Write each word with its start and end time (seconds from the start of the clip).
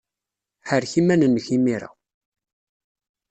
Ḥerrek 0.69 0.93
iman-nnek 0.99 1.47
imir-a. 1.55 1.89